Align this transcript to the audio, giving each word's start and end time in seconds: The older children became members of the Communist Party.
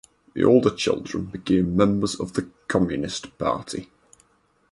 The 0.33 0.43
older 0.43 0.71
children 0.71 1.25
became 1.25 1.77
members 1.77 2.19
of 2.19 2.33
the 2.33 2.49
Communist 2.67 3.37
Party. 3.37 3.87